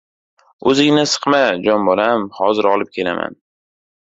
[0.71, 2.25] —O‘zingni siqma, jon bolam.
[2.39, 3.39] Hozir olib kelaman.